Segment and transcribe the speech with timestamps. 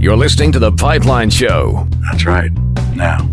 [0.00, 2.50] You're listening to The Pipeline Show That's right.
[2.96, 3.28] Now,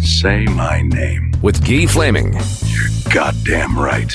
[0.00, 1.32] say my name.
[1.42, 2.32] with Guy Flaming.
[2.32, 4.10] You're goddamn right.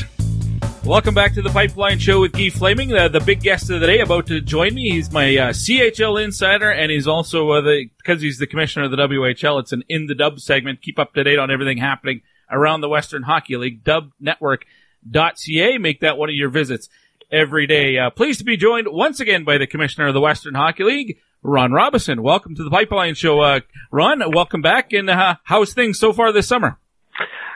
[0.83, 3.85] Welcome back to the Pipeline Show with Guy Flaming, the, the big guest of the
[3.85, 4.93] day, about to join me.
[4.93, 8.91] He's my uh, CHL insider, and he's also uh, the because he's the commissioner of
[8.91, 9.59] the WHL.
[9.59, 10.81] It's an in the Dub segment.
[10.81, 13.83] Keep up to date on everything happening around the Western Hockey League.
[13.83, 15.77] Dubnetwork.ca.
[15.77, 16.89] Make that one of your visits
[17.31, 17.99] every day.
[17.99, 21.19] Uh, pleased to be joined once again by the commissioner of the Western Hockey League,
[21.45, 22.23] Ron Robison.
[22.23, 23.59] Welcome to the Pipeline Show, uh,
[23.91, 24.21] Ron.
[24.33, 26.79] Welcome back, and uh, how's things so far this summer?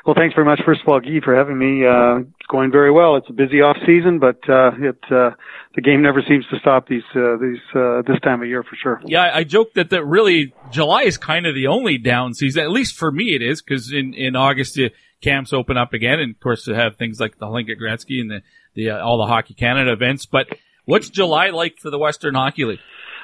[0.05, 1.85] Well, thanks very much, first of all, Guy, for having me.
[1.85, 3.15] Uh, it's going very well.
[3.15, 5.31] It's a busy off season, but uh, it uh,
[5.75, 8.75] the game never seems to stop these uh, these uh, this time of year for
[8.81, 9.01] sure.
[9.05, 12.63] Yeah, I joke that that really July is kind of the only down season.
[12.63, 14.89] At least for me, it is because in in August uh,
[15.21, 18.29] camps open up again, and of course to have things like the Hlinka Gretzky and
[18.29, 18.41] the
[18.75, 20.25] the uh, all the Hockey Canada events.
[20.25, 20.47] But
[20.85, 22.79] what's July like for the Western Hockey League?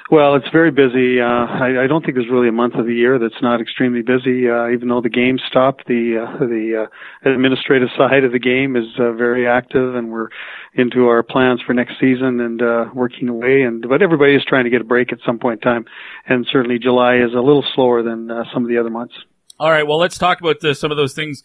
[0.08, 1.20] Well, it's very busy.
[1.20, 4.02] Uh, I, I don't think there's really a month of the year that's not extremely
[4.02, 4.48] busy.
[4.48, 8.76] Uh, even though the game stopped, the uh, the uh, administrative side of the game
[8.76, 10.28] is uh, very active, and we're
[10.74, 13.62] into our plans for next season and uh, working away.
[13.62, 15.86] And but everybody is trying to get a break at some point in time,
[16.24, 19.14] and certainly July is a little slower than uh, some of the other months.
[19.58, 21.42] All right, well, let's talk about some of those things.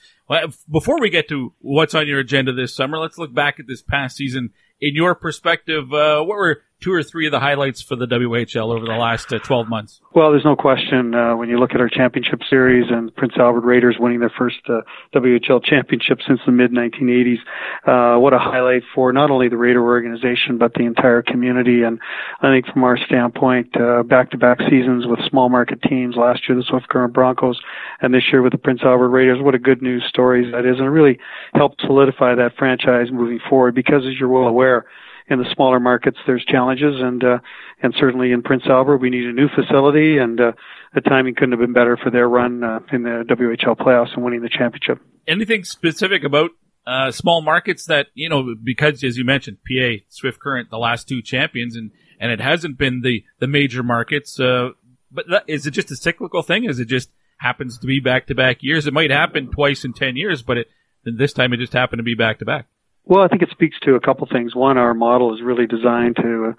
[0.70, 3.82] Before we get to what's on your agenda this summer, let's look back at this
[3.82, 4.52] past season.
[4.82, 8.76] In your perspective, uh, what were two or three of the highlights for the WHL
[8.76, 10.02] over the last uh, 12 months?
[10.14, 13.62] Well, there's no question uh, when you look at our championship series and Prince Albert
[13.62, 14.82] Raiders winning their first uh,
[15.14, 17.38] WHL championship since the mid 1980s.
[17.86, 21.84] Uh, what a highlight for not only the Raider organization but the entire community.
[21.84, 22.00] And
[22.42, 26.16] I think from our standpoint, uh, back-to-back seasons with small market teams.
[26.16, 27.60] Last year the Swift Current Broncos,
[28.02, 29.38] and this year with the Prince Albert Raiders.
[29.42, 31.20] What a good news story that is, and it really
[31.54, 33.76] helped solidify that franchise moving forward.
[33.76, 34.86] Because as you're well aware
[35.28, 37.38] in the smaller markets there's challenges and uh,
[37.82, 40.52] and certainly in Prince Albert we need a new facility and uh,
[40.94, 44.24] the timing couldn't have been better for their run uh, in the WHL playoffs and
[44.24, 45.00] winning the championship.
[45.28, 46.52] anything specific about
[46.88, 51.08] uh, small markets that you know because as you mentioned PA Swift Current the last
[51.08, 54.70] two champions and and it hasn't been the the major markets uh,
[55.12, 56.64] but that, is it just a cyclical thing?
[56.64, 58.88] Is it just happens to be back to back years?
[58.88, 60.68] It might happen twice in 10 years but it
[61.04, 62.68] this time it just happened to be back to back
[63.06, 64.56] Well, I think it speaks to a couple things.
[64.56, 66.56] One, our model is really designed to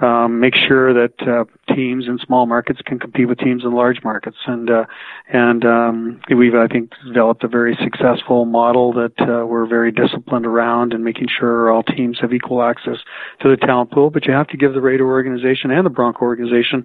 [0.00, 3.72] uh, um, make sure that uh, teams in small markets can compete with teams in
[3.72, 4.84] large markets, and uh,
[5.28, 10.46] and um, we've I think developed a very successful model that uh, we're very disciplined
[10.46, 12.98] around and making sure all teams have equal access
[13.40, 14.10] to the talent pool.
[14.10, 16.84] But you have to give the Raider organization and the Bronco organization,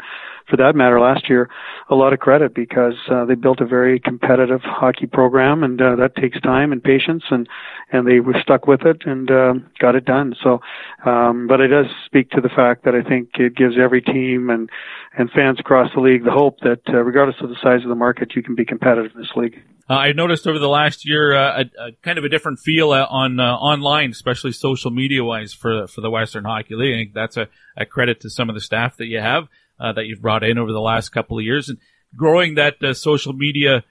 [0.50, 1.50] for that matter, last year,
[1.90, 5.96] a lot of credit because uh, they built a very competitive hockey program, and uh,
[5.96, 7.48] that takes time and patience, and
[7.92, 10.36] and they were stuck with it and uh, got it done.
[10.44, 10.60] So,
[11.06, 14.50] um, but it does speak to the fact that I think it gives every team
[14.50, 14.70] and
[15.18, 17.96] and fans across the league the hope that uh, regardless of the size of the
[17.96, 19.62] market, you can be competitive in this league.
[19.90, 22.92] Uh, I noticed over the last year uh, a, a kind of a different feel
[22.92, 26.94] uh, on uh, online, especially social media wise for for the Western Hockey League.
[26.94, 29.48] I think that's a, a credit to some of the staff that you have
[29.80, 31.78] uh, that you've brought in over the last couple of years and
[32.16, 33.84] growing that social media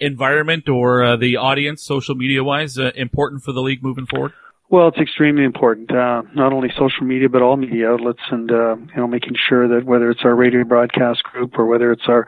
[0.00, 4.32] environment or the audience, social media wise, important for the league moving forward.
[4.70, 5.90] Well, it's extremely important.
[5.90, 9.66] Uh, not only social media, but all media outlets, and uh, you know, making sure
[9.66, 12.26] that whether it's our radio broadcast group or whether it's our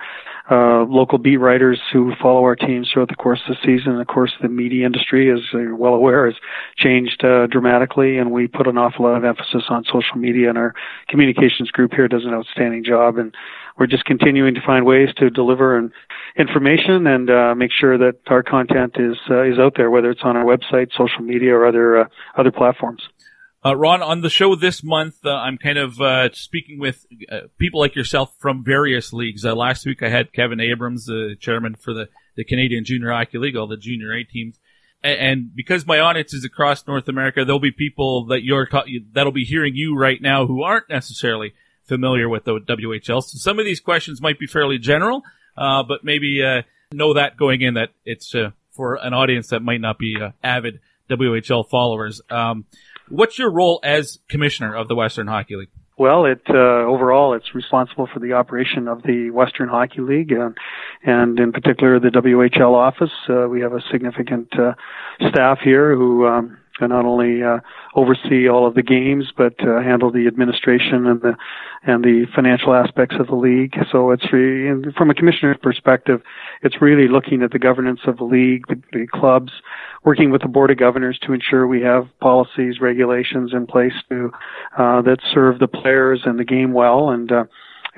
[0.51, 4.07] uh, local beat writers who follow our teams throughout the course of the season, of
[4.07, 6.35] course, the media industry, as you're well aware, has
[6.79, 10.49] changed uh, dramatically, and we put an awful lot of emphasis on social media.
[10.49, 10.75] And our
[11.09, 13.35] communications group here does an outstanding job, and
[13.79, 15.91] we're just continuing to find ways to deliver and
[16.37, 20.21] information and uh, make sure that our content is uh, is out there, whether it's
[20.23, 22.05] on our website, social media, or other uh,
[22.37, 23.03] other platforms.
[23.65, 27.41] Uh, Ron, on the show this month, uh, I'm kind of uh, speaking with uh,
[27.59, 29.45] people like yourself from various leagues.
[29.45, 33.37] Uh, last week, I had Kevin Abrams, the chairman for the, the Canadian Junior Hockey
[33.37, 34.59] League, all the Junior A teams.
[35.03, 38.67] And, and because my audience is across North America, there'll be people that you're
[39.13, 41.53] that'll be hearing you right now who aren't necessarily
[41.83, 43.23] familiar with the WHL.
[43.23, 45.23] So some of these questions might be fairly general,
[45.59, 46.63] uh, but maybe uh,
[46.93, 50.31] know that going in that it's uh, for an audience that might not be uh,
[50.43, 52.21] avid WHL followers.
[52.31, 52.65] Um,
[53.09, 55.71] what's your role as commissioner of the Western Hockey League?
[55.99, 60.57] Well, it uh, overall it's responsible for the operation of the Western Hockey League, and,
[61.05, 63.11] and in particular the WHL office.
[63.29, 64.73] Uh, we have a significant uh,
[65.29, 67.59] staff here who um, can not only uh,
[67.95, 71.37] oversee all of the games, but uh, handle the administration and the
[71.83, 73.75] and the financial aspects of the league.
[73.91, 76.21] So it's re- from a commissioner's perspective,
[76.63, 79.53] it's really looking at the governance of the league, the, the clubs,
[80.05, 84.31] working with the board of governors to ensure we have policies, regulations in place to
[84.77, 87.45] uh, that serve the players and the game well, and uh,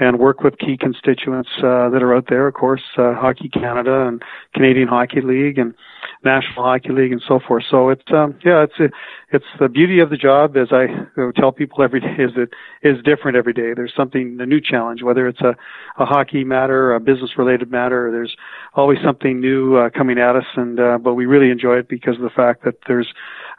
[0.02, 2.48] and work with key constituents uh, that are out there.
[2.48, 4.20] Of course, uh, Hockey Canada and
[4.52, 5.74] Canadian Hockey League and
[6.24, 7.62] National Hockey League and so forth.
[7.70, 8.92] So it's um, yeah, it's
[9.30, 10.56] it's the beauty of the job.
[10.56, 10.86] As I
[11.38, 12.50] tell people every day, is it
[12.82, 13.74] is different every day.
[13.74, 15.54] There's something a new challenge, whether it's a
[15.98, 18.10] a hockey matter, a business related matter.
[18.10, 18.36] There's
[18.74, 22.16] always something new uh, coming at us, and uh, but we really enjoy it because
[22.16, 23.12] of the fact that there's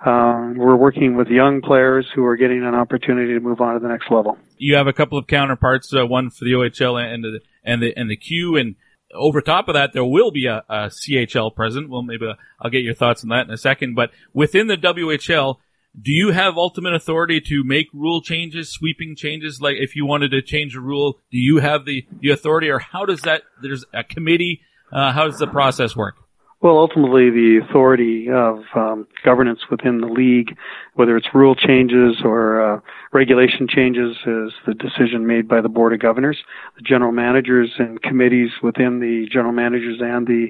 [0.05, 3.79] um, we're working with young players who are getting an opportunity to move on to
[3.79, 4.37] the next level.
[4.57, 7.93] You have a couple of counterparts, uh, one for the OHL and the and the
[7.95, 8.75] and the Q, and
[9.13, 11.89] over top of that, there will be a, a CHL present.
[11.89, 12.25] Well, maybe
[12.59, 13.95] I'll get your thoughts on that in a second.
[13.95, 15.57] But within the WHL,
[15.99, 19.61] do you have ultimate authority to make rule changes, sweeping changes?
[19.61, 22.79] Like if you wanted to change a rule, do you have the, the authority or
[22.79, 24.61] how does that, there's a committee,
[24.91, 26.15] uh, how does the process work?
[26.63, 30.57] Well, ultimately, the authority of um, governance within the league,
[30.93, 32.79] whether it's rule changes or uh,
[33.13, 36.37] regulation changes, is the decision made by the board of governors.
[36.75, 40.49] The general managers and committees within the general managers and the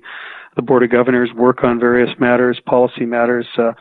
[0.56, 3.72] the board of governors work on various matters, policy matters, uh,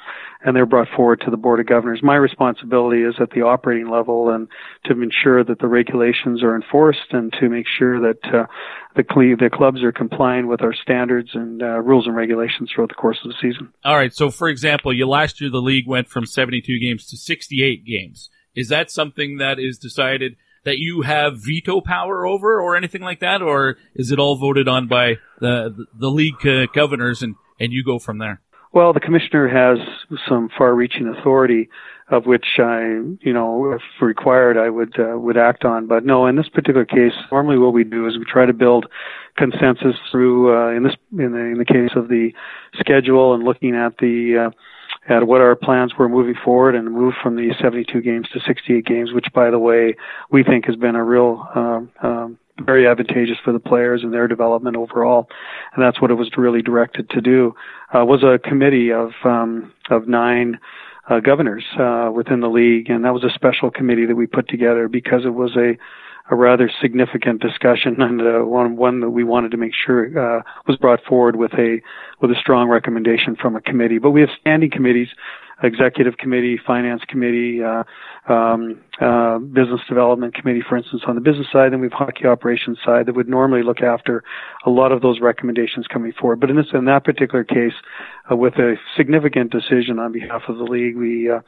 [0.44, 2.00] and they're brought forward to the board of governors.
[2.02, 4.48] My responsibility is at the operating level and
[4.86, 8.46] to ensure that the regulations are enforced and to make sure that uh,
[8.96, 12.88] the, cl- the clubs are complying with our standards and uh, rules and regulations throughout
[12.88, 13.72] the course of the season.
[13.84, 14.14] All right.
[14.14, 18.30] So, for example, you last year the league went from 72 games to 68 games.
[18.54, 20.36] Is that something that is decided?
[20.64, 24.68] that you have veto power over or anything like that, or is it all voted
[24.68, 28.40] on by the the league uh, governors and and you go from there?
[28.72, 29.78] Well, the commissioner has
[30.26, 31.68] some far-reaching authority,
[32.08, 32.80] of which I,
[33.20, 35.86] you know, if required, I would uh, would act on.
[35.86, 38.86] But no, in this particular case, normally what we do is we try to build
[39.36, 42.30] consensus through uh, in this in the in the case of the
[42.78, 44.50] schedule and looking at the uh,
[45.08, 48.84] at what our plans were moving forward and move from the 72 games to 68
[48.84, 49.96] games, which, by the way,
[50.30, 54.28] we think has been a real um, um, very advantageous for the players and their
[54.28, 55.28] development overall.
[55.74, 57.54] And that's what it was really directed to do.
[57.92, 60.60] Uh, was a committee of um, of nine
[61.08, 64.48] uh, governors uh, within the league, and that was a special committee that we put
[64.48, 65.76] together because it was a
[66.32, 70.42] a rather significant discussion and uh, one one that we wanted to make sure uh,
[70.66, 71.78] was brought forward with a
[72.22, 73.98] with a strong recommendation from a committee.
[73.98, 75.08] But we have standing committees,
[75.62, 77.84] executive committee, finance committee, uh,
[78.32, 81.70] um, uh, business development committee, for instance, on the business side.
[81.70, 84.24] Then we have hockey operations side that would normally look after
[84.64, 86.40] a lot of those recommendations coming forward.
[86.40, 87.74] But in this in that particular case,
[88.30, 91.40] uh, with a significant decision on behalf of the league, we uh,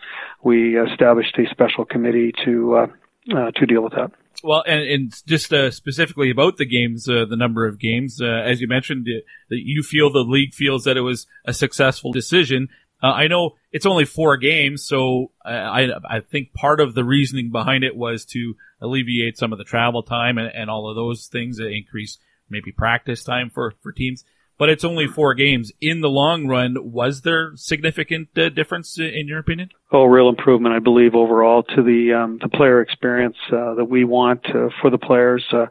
[0.42, 2.88] we established a special committee to
[3.30, 4.10] to deal with that.
[4.42, 8.26] Well, and, and just uh, specifically about the games, uh, the number of games, uh,
[8.26, 9.20] as you mentioned, uh,
[9.50, 12.68] that you feel the league feels that it was a successful decision.
[13.02, 17.50] Uh, I know it's only four games, so I, I think part of the reasoning
[17.50, 21.26] behind it was to alleviate some of the travel time and, and all of those
[21.26, 24.24] things, that increase maybe practice time for, for teams
[24.58, 25.72] but it's only four games.
[25.80, 29.70] In the long run, was there significant uh, difference in your opinion?
[29.92, 34.04] Oh, real improvement, I believe, overall to the um, the player experience uh, that we
[34.04, 35.44] want uh, for the players.
[35.52, 35.66] Uh,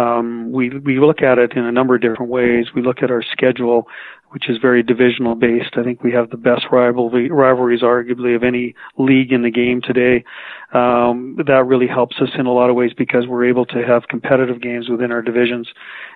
[0.00, 2.66] um, we we look at it in a number of different ways.
[2.74, 3.86] We look at our schedule
[4.32, 5.76] which is very divisional based.
[5.76, 9.82] I think we have the best rivalry, rivalries, arguably, of any league in the game
[9.82, 10.24] today.
[10.72, 14.08] Um, that really helps us in a lot of ways because we're able to have
[14.08, 15.68] competitive games within our divisions,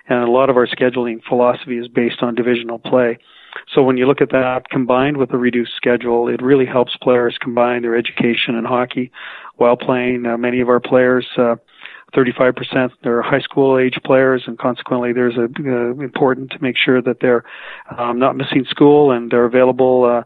[0.09, 3.19] and a lot of our scheduling philosophy is based on divisional play.
[3.73, 7.37] So when you look at that combined with a reduced schedule, it really helps players
[7.39, 9.11] combine their education and hockey
[9.55, 10.25] while playing.
[10.25, 11.27] Uh, many of our players.
[11.37, 11.55] Uh,
[12.15, 17.01] 35% are high school age players, and consequently, there's a uh, important to make sure
[17.01, 17.43] that they're
[17.97, 20.23] um, not missing school and they're available uh,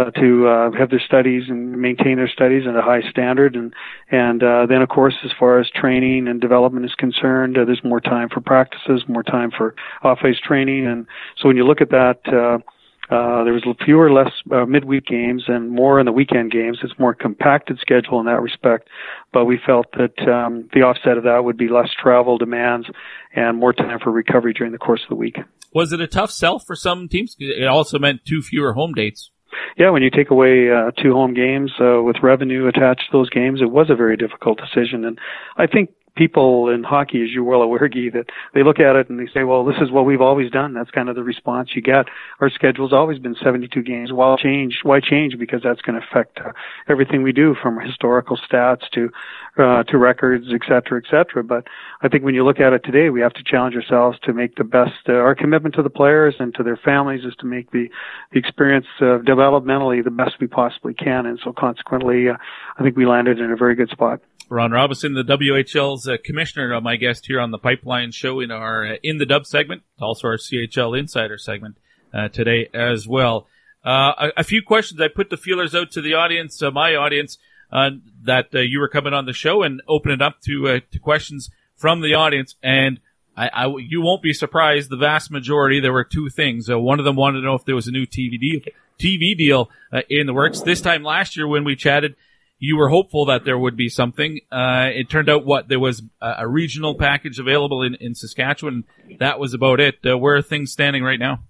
[0.00, 3.56] uh, to uh, have their studies and maintain their studies at a high standard.
[3.56, 3.74] And
[4.10, 7.82] and uh, then, of course, as far as training and development is concerned, uh, there's
[7.84, 11.90] more time for practices, more time for off-ice training, and so when you look at
[11.90, 12.62] that.
[13.10, 16.78] Uh, there was fewer, less uh, midweek games and more in the weekend games.
[16.82, 18.88] It's more compacted schedule in that respect,
[19.32, 22.86] but we felt that um, the offset of that would be less travel demands
[23.34, 25.36] and more time for recovery during the course of the week.
[25.74, 27.36] Was it a tough sell for some teams?
[27.38, 29.30] It also meant two fewer home dates.
[29.76, 33.30] Yeah, when you take away uh, two home games uh, with revenue attached to those
[33.30, 35.04] games, it was a very difficult decision.
[35.04, 35.18] And
[35.56, 39.10] I think people in hockey, as you're well aware, Guy, that they look at it
[39.10, 40.72] and they say, well, this is what we've always done.
[40.72, 42.06] That's kind of the response you get.
[42.40, 44.12] Our schedule's always been 72 games.
[44.12, 44.80] Why change?
[44.82, 45.38] Why change?
[45.38, 46.52] Because that's going to affect uh,
[46.88, 49.10] everything we do from historical stats to,
[49.58, 51.42] uh, to records, et cetera, et cetera.
[51.42, 51.66] But
[52.02, 54.56] I think when you look at it today, we have to challenge ourselves to make
[54.56, 57.70] the best, uh, our commitment to the players and to their families is to make
[57.72, 57.88] the,
[58.32, 61.26] the experience uh, developmentally the best we possibly can.
[61.26, 62.36] And so consequently, uh,
[62.78, 64.20] I think we landed in a very good spot.
[64.48, 68.50] Ron Robison, the WHL's uh, commissioner, uh, my guest here on the Pipeline Show in
[68.50, 71.78] our uh, In the Dub segment, also our CHL Insider segment
[72.12, 73.46] uh, today as well.
[73.84, 75.00] Uh, a, a, few questions.
[75.00, 77.38] I put the feelers out to the audience, uh, my audience,
[77.70, 82.00] that you were coming on the show and open it up to to questions from
[82.00, 82.54] the audience.
[82.62, 83.00] And
[83.36, 84.90] I, I, you won't be surprised.
[84.90, 86.68] The vast majority, there were two things.
[86.68, 88.60] one of them wanted to know if there was a new TV deal,
[88.98, 89.70] TV deal
[90.08, 90.60] in the works.
[90.60, 92.14] This time last year when we chatted,
[92.58, 94.40] you were hopeful that there would be something.
[94.50, 98.84] Uh, it turned out what there was a, a, regional package available in, in Saskatchewan.
[99.18, 99.96] That was about it.
[100.04, 101.40] Uh, where are things standing right now?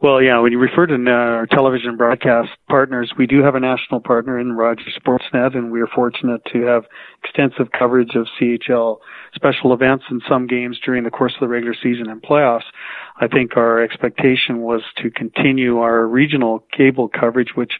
[0.00, 3.60] Well, yeah, when you refer to uh, our television broadcast partners, we do have a
[3.60, 6.84] national partner in Rogers Sportsnet, and we are fortunate to have
[7.24, 8.98] extensive coverage of CHL
[9.34, 12.62] special events and some games during the course of the regular season and playoffs.
[13.20, 17.72] I think our expectation was to continue our regional cable coverage, which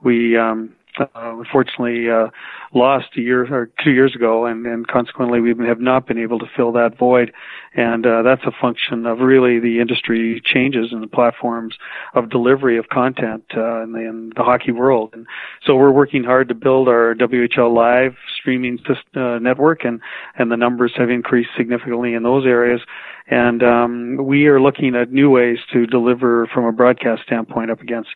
[0.00, 2.28] we um, uh, unfortunately uh,
[2.72, 6.38] lost a year or two years ago, and, and consequently we have not been able
[6.38, 7.32] to fill that void.
[7.74, 11.76] And uh, that's a function of really the industry changes in the platforms
[12.14, 15.10] of delivery of content uh, in, the, in the hockey world.
[15.12, 15.26] And
[15.64, 20.00] so we're working hard to build our WHL Live streaming system, uh, network, and
[20.36, 22.80] and the numbers have increased significantly in those areas.
[23.26, 27.80] And um, we are looking at new ways to deliver from a broadcast standpoint up
[27.80, 28.10] against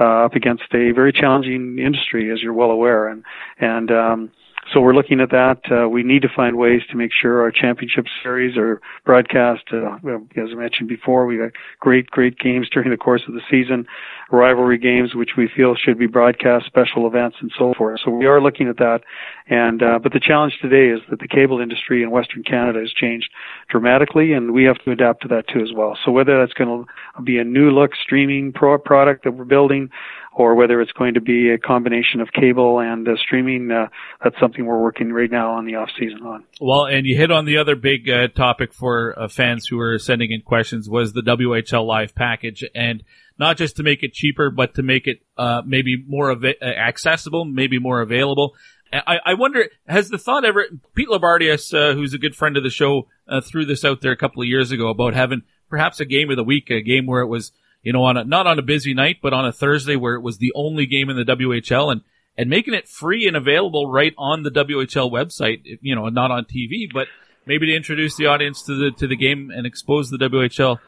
[0.00, 3.08] uh, up against a very challenging industry, as you're well aware.
[3.08, 3.24] And
[3.60, 4.30] and um,
[4.72, 5.60] so we're looking at that.
[5.70, 9.64] Uh, we need to find ways to make sure our championship series are broadcast.
[9.72, 9.96] Uh,
[10.36, 13.86] as I mentioned before, we got great, great games during the course of the season,
[14.30, 18.00] rivalry games, which we feel should be broadcast, special events, and so forth.
[18.04, 19.00] So we are looking at that.
[19.48, 22.92] And uh, but the challenge today is that the cable industry in Western Canada has
[22.92, 23.30] changed
[23.68, 25.98] dramatically, and we have to adapt to that too as well.
[26.04, 29.90] So whether that's going to be a new look streaming pro- product that we're building,
[30.36, 33.70] or whether it's going to be a combination of cable and uh, streaming.
[33.70, 33.86] Uh,
[34.22, 36.44] that's something we're working right now on the off season on.
[36.60, 39.98] Well, and you hit on the other big uh, topic for uh, fans who are
[39.98, 43.04] sending in questions was the WHL Live package, and
[43.38, 46.64] not just to make it cheaper, but to make it uh, maybe more av- uh,
[46.64, 48.54] accessible, maybe more available.
[48.92, 52.70] I, I, wonder, has the thought ever, Pete Loubardias, who's a good friend of the
[52.70, 53.08] show,
[53.42, 56.36] threw this out there a couple of years ago about having perhaps a game of
[56.36, 57.50] the week, a game where it was
[57.84, 60.22] you know, on a, not on a busy night, but on a Thursday where it
[60.22, 62.00] was the only game in the WHL and,
[62.36, 66.46] and making it free and available right on the WHL website, you know, not on
[66.46, 67.06] TV, but
[67.46, 70.78] maybe to introduce the audience to the, to the game and expose the WHL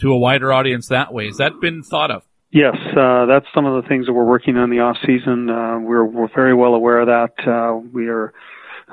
[0.00, 1.26] to a wider audience that way.
[1.26, 2.22] Has that been thought of?
[2.50, 5.50] Yes, uh, that's some of the things that we're working on the off season.
[5.50, 7.46] Uh, we're, we're very well aware of that.
[7.46, 8.32] Uh, we are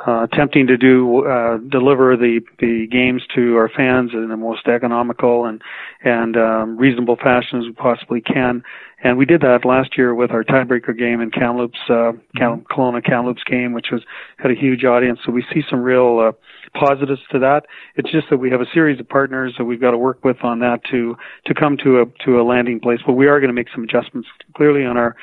[0.07, 4.67] uh, attempting to do uh, deliver the the games to our fans in the most
[4.67, 5.61] economical and
[6.03, 8.63] and um, reasonable fashion as we possibly can.
[9.03, 12.73] And we did that last year with our tiebreaker game in Kamloops, uh, Cam- mm-hmm.
[12.73, 14.01] Kelowna Kamloops game, which was
[14.37, 15.19] had a huge audience.
[15.25, 17.65] So we see some real uh, positives to that.
[17.95, 20.37] It's just that we have a series of partners that we've got to work with
[20.43, 22.99] on that to to come to a to a landing place.
[23.05, 25.15] But we are going to make some adjustments clearly on our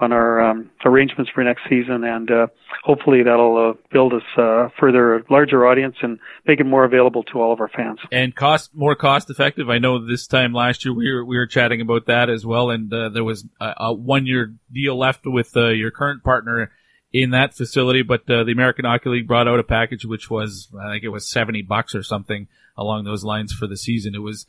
[0.00, 2.46] on our um, arrangements for next season, and uh,
[2.84, 7.40] hopefully that'll uh, build us uh, further larger audience and make it more available to
[7.40, 7.98] all of our fans.
[8.12, 9.68] And cost more cost effective.
[9.68, 12.70] I know this time last year we were we were chatting about that as well,
[12.70, 16.70] and uh, there was a, a one year deal left with uh, your current partner
[17.12, 20.68] in that facility, but uh, the American Hockey League brought out a package which was
[20.80, 24.14] I think it was seventy bucks or something along those lines for the season.
[24.14, 24.46] It was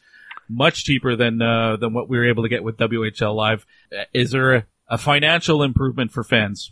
[0.47, 3.65] much cheaper than uh, than what we were able to get with WHL Live.
[4.13, 6.71] Is there a, financial improvement for fans?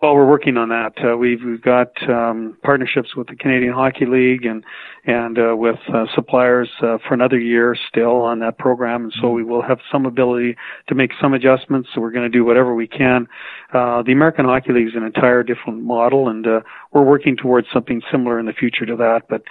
[0.00, 0.92] Well, we're working on that.
[1.02, 4.62] Uh, we've we've got um, partnerships with the Canadian Hockey League and
[5.04, 9.30] and uh, with uh, suppliers uh, for another year still on that program, and so
[9.30, 10.54] we will have some ability
[10.86, 11.88] to make some adjustments.
[11.92, 13.26] So we're going to do whatever we can.
[13.74, 16.60] Uh, the American Hockey League is an entire different model, and uh,
[16.92, 19.22] we're working towards something similar in the future to that.
[19.28, 19.42] But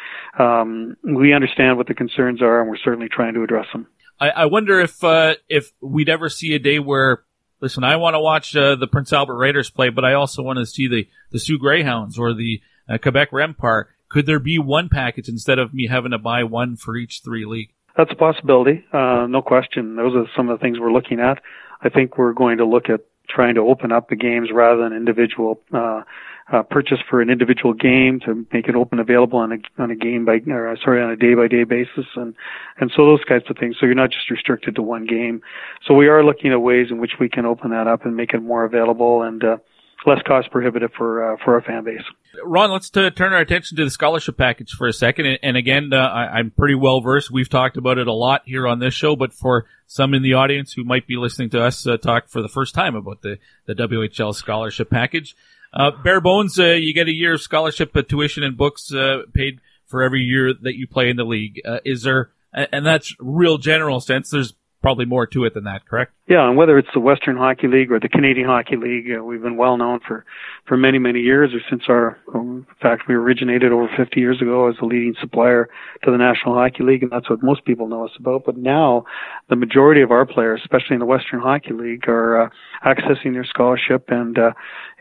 [0.42, 3.88] um, we understand what the concerns are, and we're certainly trying to address them.
[4.18, 5.04] I, I wonder if
[5.50, 7.26] if we'd ever see a day where
[7.62, 10.60] listen, I want to watch uh, the Prince Albert Raiders play, but I also want
[10.60, 13.86] to see the the Soo Greyhounds or the uh, Quebec Rempart.
[14.10, 17.46] Could there be one package instead of me having to buy one for each three
[17.46, 17.74] league?
[17.98, 19.96] That's a possibility, uh, no question.
[19.96, 21.42] Those are some of the things we're looking at.
[21.82, 24.94] I think we're going to look at trying to open up the games rather than
[24.94, 26.04] individual uh,
[26.52, 29.96] uh, purchase for an individual game to make it open available on a on a
[29.96, 32.34] game by or uh, sorry on a day by day basis and
[32.80, 33.76] and so those kinds of things.
[33.80, 35.42] So you're not just restricted to one game.
[35.86, 38.34] So we are looking at ways in which we can open that up and make
[38.34, 39.58] it more available and uh,
[40.06, 42.02] less cost prohibitive for uh, for our fan base.
[42.44, 45.26] Ron, let's t- turn our attention to the scholarship package for a second.
[45.26, 47.32] And, and again, uh, I, am pretty well versed.
[47.32, 50.34] We've talked about it a lot here on this show, but for some in the
[50.34, 53.40] audience who might be listening to us uh, talk for the first time about the,
[53.66, 55.36] the WHL scholarship package,
[55.74, 58.92] uh, bare bones, uh, you get a year of scholarship uh, tuition and books
[59.34, 61.62] paid for every year that you play in the league.
[61.86, 64.30] is there, and that's real general sense.
[64.30, 66.14] There's probably more to it than that, correct?
[66.28, 69.42] Yeah, and whether it's the Western Hockey League or the Canadian Hockey League, uh, we've
[69.42, 70.26] been well known for
[70.66, 74.68] for many many years, or since our in fact we originated over 50 years ago
[74.70, 75.70] as a leading supplier
[76.04, 78.44] to the National Hockey League, and that's what most people know us about.
[78.46, 79.06] But now,
[79.50, 82.50] the majority of our players, especially in the Western Hockey League, are uh,
[82.86, 84.52] accessing their scholarship, and uh,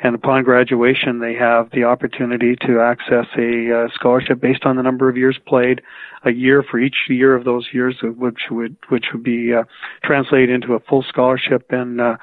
[0.03, 4.83] and upon graduation, they have the opportunity to access a uh, scholarship based on the
[4.83, 5.83] number of years played,
[6.27, 9.63] a year for each year of those years, which would which would be uh,
[10.03, 12.17] translated into a full scholarship and uh,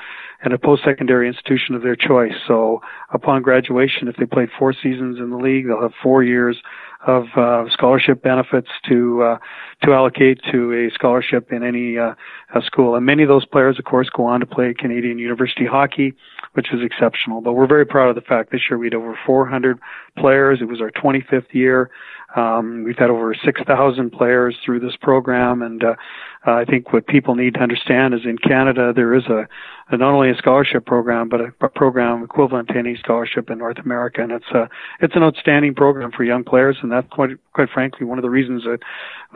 [0.44, 2.34] and a post-secondary institution of their choice.
[2.48, 2.82] So
[3.14, 6.58] upon graduation, if they played four seasons in the league, they'll have four years
[7.06, 9.38] of uh, scholarship benefits to uh,
[9.84, 12.14] to allocate to a scholarship in any uh,
[12.66, 12.96] school.
[12.96, 16.14] And many of those players, of course, go on to play Canadian university hockey,
[16.54, 17.42] which is exceptional.
[17.42, 19.80] But we're very proud of the fact this year we had over 400
[20.18, 20.60] players.
[20.62, 21.90] It was our 25th year.
[22.36, 25.94] Um, we've had over 6,000 players through this program, and uh,
[26.46, 29.48] I think what people need to understand is in Canada there is a
[29.92, 33.78] not only a scholarship program but a, a, program equivalent to any scholarship in North
[33.80, 34.70] America, and it's a
[35.02, 38.30] it's an outstanding program for young players, and that's quite quite frankly one of the
[38.30, 38.80] reasons that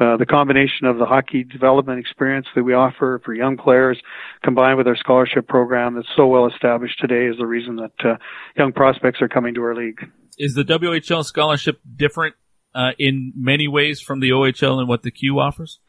[0.03, 3.99] uh, the combination of the hockey development experience that we offer for young players
[4.43, 8.15] combined with our scholarship program that's so well established today is the reason that uh,
[8.55, 9.99] young prospects are coming to our league.
[10.37, 12.35] Is the WHL scholarship different
[12.75, 15.79] uh, in many ways from the OHL and what the Q offers?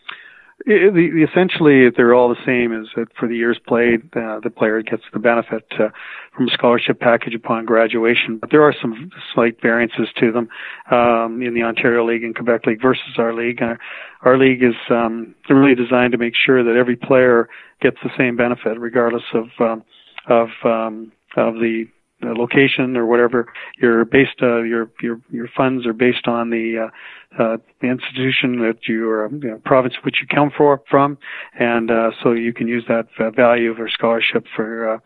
[0.66, 2.72] It, the, essentially, they're all the same.
[2.72, 5.88] Is that for the years played, uh, the player gets the benefit uh,
[6.34, 8.38] from a scholarship package upon graduation.
[8.38, 10.48] But there are some slight variances to them
[10.90, 13.62] um, in the Ontario League and Quebec League versus our league.
[13.62, 13.78] Our,
[14.22, 17.48] our league is um, really designed to make sure that every player
[17.80, 19.84] gets the same benefit, regardless of um,
[20.28, 21.86] of um, of the
[22.22, 23.46] location or whatever
[23.80, 28.78] you're based uh, your your your funds are based on the uh, uh, institution that
[28.88, 31.18] you are you know, province which you come for from
[31.58, 34.98] and uh, so you can use that uh, value of our scholarship for uh,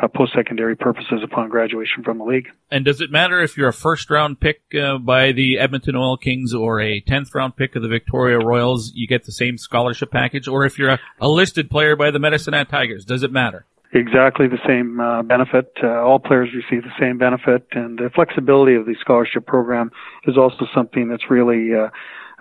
[0.00, 2.48] uh, post-secondary purposes upon graduation from the league.
[2.70, 6.16] And does it matter if you're a first round pick uh, by the Edmonton Oil
[6.16, 10.10] Kings or a 10th round pick of the Victoria Royals, you get the same scholarship
[10.10, 13.32] package or if you're a, a listed player by the Medicine Hat Tigers, does it
[13.32, 13.66] matter?
[13.92, 15.72] Exactly the same uh, benefit.
[15.82, 19.90] Uh, all players receive the same benefit, and the flexibility of the scholarship program
[20.26, 21.88] is also something that's really uh,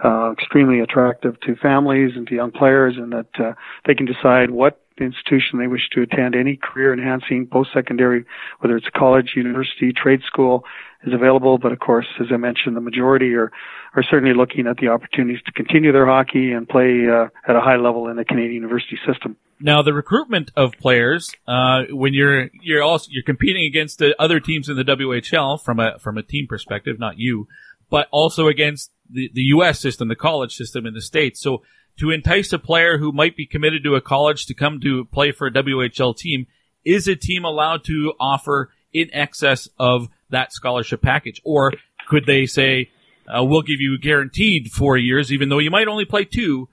[0.03, 3.53] uh, extremely attractive to families and to young players, and that uh,
[3.85, 6.35] they can decide what institution they wish to attend.
[6.35, 8.25] Any career enhancing post-secondary,
[8.59, 10.63] whether it's college, university, trade school,
[11.05, 11.57] is available.
[11.57, 13.51] But of course, as I mentioned, the majority are
[13.95, 17.61] are certainly looking at the opportunities to continue their hockey and play uh, at a
[17.61, 19.35] high level in the Canadian university system.
[19.59, 24.39] Now, the recruitment of players, uh, when you're you're also you're competing against the other
[24.39, 27.47] teams in the WHL from a from a team perspective, not you,
[27.89, 29.79] but also against the the U.S.
[29.79, 31.41] system, the college system in the states.
[31.41, 31.63] So,
[31.99, 35.31] to entice a player who might be committed to a college to come to play
[35.31, 36.47] for a WHL team,
[36.85, 41.73] is a team allowed to offer in excess of that scholarship package, or
[42.07, 42.89] could they say,
[43.27, 46.69] uh, "We'll give you guaranteed four years, even though you might only play two"?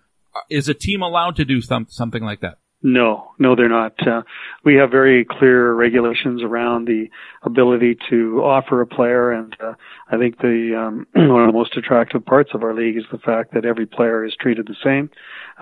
[0.50, 2.58] Is a team allowed to do some, something like that?
[2.82, 3.94] No, no, they're not.
[4.06, 4.22] Uh,
[4.62, 7.08] we have very clear regulations around the
[7.42, 9.72] ability to offer a player, and uh,
[10.10, 13.18] I think the um, one of the most attractive parts of our league is the
[13.18, 15.10] fact that every player is treated the same,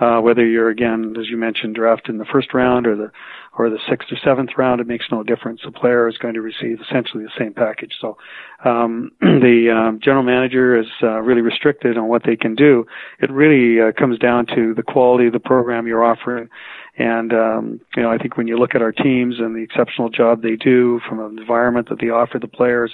[0.01, 3.11] uh, whether you're again, as you mentioned, drafted in the first round or the
[3.57, 4.81] or the sixth or seventh round.
[4.81, 5.61] It makes no difference.
[5.63, 7.93] The player is going to receive essentially the same package.
[7.99, 8.17] So
[8.63, 12.85] um, the um, general manager is uh, really restricted on what they can do.
[13.19, 16.49] It really uh, comes down to the quality of the program you're offering
[16.97, 20.09] and um, you know, I think when you look at our teams and the exceptional
[20.09, 22.91] job they do from an environment that they offer the players,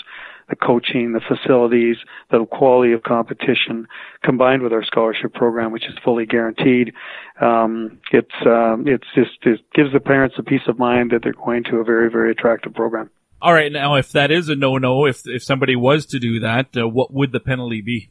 [0.52, 1.98] the coaching, the facilities,
[2.30, 3.88] the quality of competition,
[4.24, 6.94] combined with our scholarship program, which is fully guaranteed,
[7.42, 11.34] um, it's um, it's just it gives the parents a peace of mind that they're
[11.34, 13.10] going to a very very attractive program.
[13.42, 16.78] All right, now if that is a no-no, if if somebody was to do that,
[16.78, 18.10] uh, what would the penalty be?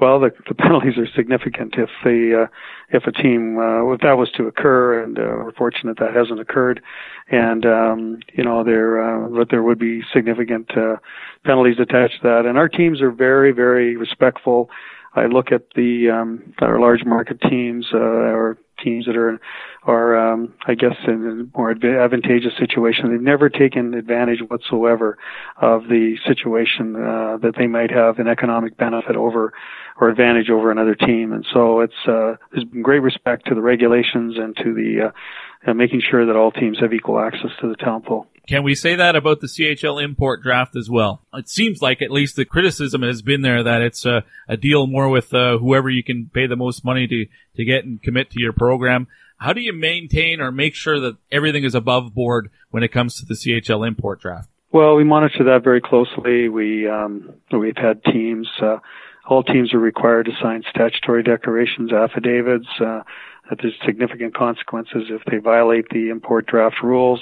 [0.00, 2.46] Well, the, the penalties are significant if the uh,
[2.90, 6.40] if a team uh, if that was to occur, and uh, we're fortunate that hasn't
[6.40, 6.82] occurred,
[7.30, 10.96] and um, you know there uh, but there would be significant uh,
[11.44, 12.46] penalties attached to that.
[12.46, 14.68] And our teams are very very respectful.
[15.14, 19.40] I look at the um, our large market teams, uh, our teams that are
[19.84, 23.10] are um, I guess in a more advantageous situation.
[23.10, 25.18] They've never taken advantage whatsoever
[25.56, 29.52] of the situation uh, that they might have an economic benefit over
[30.00, 31.32] or advantage over another team.
[31.32, 35.70] And so it's uh, there's been great respect to the regulations and to the uh,
[35.70, 38.26] uh, making sure that all teams have equal access to the talent pool.
[38.46, 41.22] Can we say that about the CHL import draft as well?
[41.32, 44.86] It seems like at least the criticism has been there that it's a, a deal
[44.86, 47.26] more with uh, whoever you can pay the most money to
[47.56, 49.06] to get and commit to your program.
[49.38, 53.16] How do you maintain or make sure that everything is above board when it comes
[53.16, 54.48] to the CHL import draft?
[54.72, 56.48] Well, we monitor that very closely.
[56.48, 58.48] We um, we've had teams.
[58.60, 58.78] Uh,
[59.26, 62.68] all teams are required to sign statutory declarations, affidavits.
[62.78, 63.02] Uh,
[63.48, 67.20] that there's significant consequences if they violate the import draft rules.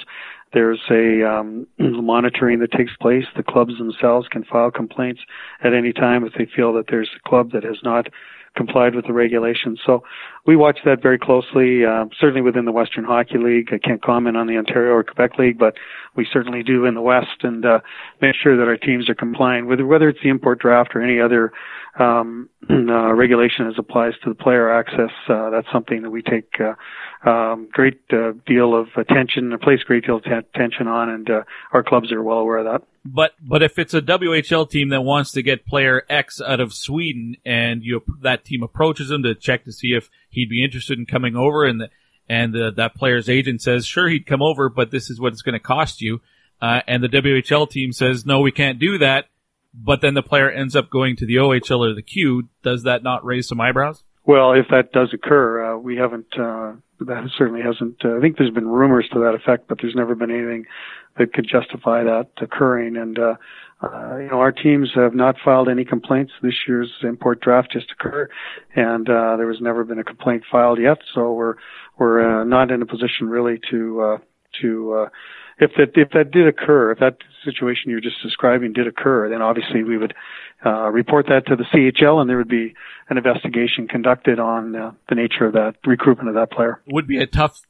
[0.53, 3.25] There's a um, monitoring that takes place.
[3.35, 5.21] The clubs themselves can file complaints
[5.63, 8.07] at any time if they feel that there's a club that has not
[8.55, 9.79] complied with the regulations.
[9.85, 10.03] So
[10.45, 13.69] we watch that very closely, uh, certainly within the Western Hockey League.
[13.71, 15.75] I can't comment on the Ontario or Quebec League, but
[16.15, 17.79] we certainly do in the West and uh,
[18.21, 21.19] make sure that our teams are complying with whether it's the import draft or any
[21.21, 21.53] other
[21.97, 25.11] um, uh, regulation as applies to the player access.
[25.29, 29.81] Uh, that's something that we take uh, um, great uh, deal of attention, and place
[29.83, 32.87] great deal of t- attention on, and uh, our clubs are well aware of that.
[33.05, 36.73] But but if it's a WHL team that wants to get player X out of
[36.73, 40.99] Sweden, and you that team approaches him to check to see if he'd be interested
[40.99, 41.89] in coming over, and the,
[42.27, 45.41] and the, that player's agent says sure he'd come over, but this is what it's
[45.41, 46.21] going to cost you,
[46.61, 49.25] uh, and the WHL team says no, we can't do that.
[49.75, 52.47] But then the player ends up going to the OHL or the Q.
[52.61, 54.03] Does that not raise some eyebrows?
[54.23, 56.27] Well, if that does occur, uh, we haven't.
[56.37, 58.05] Uh, that certainly hasn't.
[58.05, 60.65] Uh, I think there's been rumors to that effect, but there's never been anything
[61.17, 62.97] that could justify that occurring.
[62.97, 63.17] And
[63.83, 66.31] uh, you know, our teams have not filed any complaints.
[66.41, 68.31] This year's import draft just occurred,
[68.75, 70.99] and uh, there has never been a complaint filed yet.
[71.13, 71.55] So we're
[71.97, 74.17] we're uh, not in a position really to uh,
[74.61, 75.09] to uh,
[75.59, 79.41] if that if that did occur, if that situation you're just describing did occur, then
[79.41, 80.13] obviously we would
[80.65, 82.73] uh, report that to the CHL, and there would be
[83.09, 86.81] an investigation conducted on the nature of that recruitment of that player.
[86.87, 87.61] It Would be a tough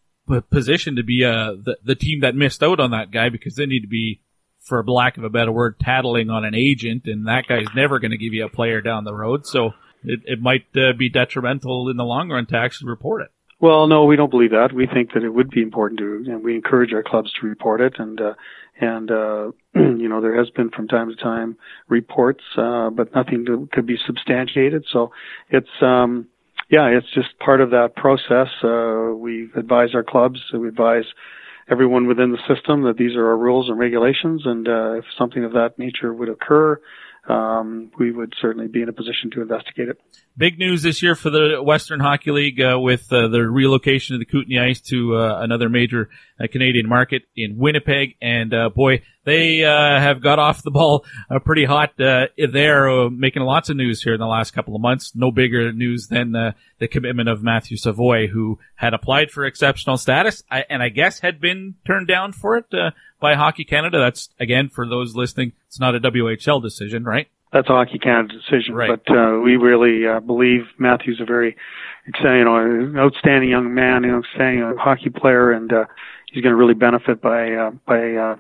[0.52, 3.82] position to be the the team that missed out on that guy because they need
[3.82, 4.22] to be,
[4.64, 8.12] for lack of a better word, tattling on an agent, and that guy's never going
[8.12, 9.46] to give you a player down the road.
[9.46, 9.72] So
[10.04, 13.32] it it might uh, be detrimental in the long run to actually report it.
[13.60, 14.74] Well, no, we don't believe that.
[14.74, 17.82] We think that it would be important to, and we encourage our clubs to report
[17.82, 17.94] it.
[17.98, 18.34] And uh,
[18.80, 23.46] and uh, you know, there has been from time to time reports, uh, but nothing
[23.46, 24.86] to, could be substantiated.
[24.92, 25.12] So
[25.50, 26.28] it's um,
[26.70, 28.48] yeah, it's just part of that process.
[28.64, 31.06] Uh, we advise our clubs, we advise
[31.70, 35.44] everyone within the system that these are our rules and regulations, and uh, if something
[35.44, 36.80] of that nature would occur,
[37.28, 39.98] um, we would certainly be in a position to investigate it.
[40.36, 44.20] Big news this year for the Western Hockey League uh, with uh, the relocation of
[44.20, 46.10] the Kootenay Ice to uh, another major
[46.52, 48.16] Canadian market in Winnipeg.
[48.22, 51.06] And uh, boy, they uh, have got off the ball
[51.46, 55.16] pretty hot there, making lots of news here in the last couple of months.
[55.16, 60.44] No bigger news than the commitment of Matthew Savoie, who had applied for exceptional status
[60.50, 62.66] and I guess had been turned down for it
[63.20, 64.00] by Hockey Canada.
[64.00, 65.54] That's again for those listening.
[65.68, 67.28] It's not a WHL decision, right?
[67.54, 68.90] That's a Hockey Canada decision, right.
[68.90, 71.56] but uh, we really uh, believe Matthew's a very,
[72.06, 75.86] you know, outstanding young man, you know, outstanding hockey player, and uh,
[76.32, 78.36] he's going to really benefit by uh, by uh,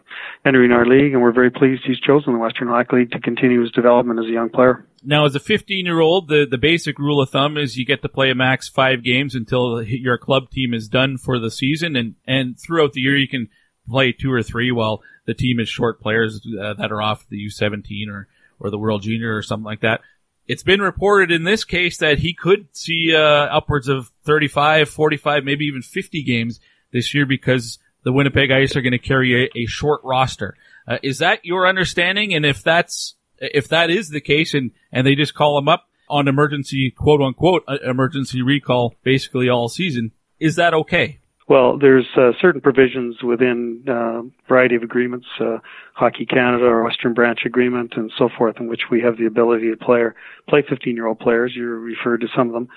[0.46, 1.14] entering our league.
[1.14, 4.26] And we're very pleased he's chosen the Western Hockey League to continue his development as
[4.26, 4.86] a young player.
[5.04, 8.02] Now, as a 15 year old, the the basic rule of thumb is you get
[8.02, 11.96] to play a max five games until your club team is done for the season,
[11.96, 13.50] and and throughout the year you can
[13.90, 17.48] play two or three while the team is short players uh, that are off the
[17.48, 18.28] U17 or,
[18.60, 20.02] or the World Junior or something like that.
[20.48, 25.44] It's been reported in this case that he could see uh, upwards of 35, 45,
[25.44, 26.60] maybe even 50 games
[26.92, 30.56] this year because the Winnipeg Ice are going to carry a, a, short roster.
[30.88, 32.34] Uh, is that your understanding?
[32.34, 35.88] And if that's if that is the case, and and they just call him up
[36.10, 41.20] on emergency quote unquote uh, emergency recall basically all season, is that okay?
[41.48, 45.58] Well, there's uh, certain provisions within uh, variety of agreements, uh,
[45.94, 49.70] Hockey Canada or Western Branch Agreement and so forth, in which we have the ability
[49.70, 50.04] to play
[50.50, 51.54] play 15 year old players.
[51.56, 52.68] You referred to some of them.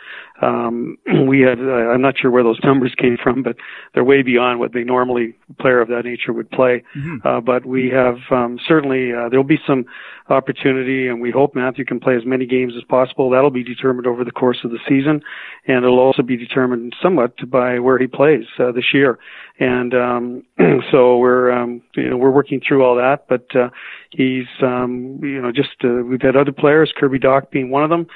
[0.42, 1.58] Um, we have.
[1.58, 3.56] Uh, I'm not sure where those numbers came from, but
[3.94, 6.82] they're way beyond what they normally player of that nature would play.
[6.96, 7.26] Mm-hmm.
[7.26, 9.86] Uh, but we have um, certainly uh, there will be some
[10.28, 13.30] opportunity, and we hope Matthew can play as many games as possible.
[13.30, 15.22] That'll be determined over the course of the season,
[15.66, 19.18] and it'll also be determined somewhat by where he plays uh, this year.
[19.58, 20.42] And um,
[20.90, 23.70] so we're um, you know we're working through all that, but uh,
[24.10, 27.90] he's um, you know just uh, we've had other players, Kirby Dach being one of
[27.90, 28.06] them,